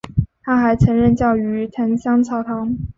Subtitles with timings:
[0.41, 2.75] 他还曾任教于芸香草堂。